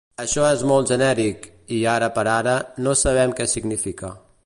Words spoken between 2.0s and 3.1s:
per ara, no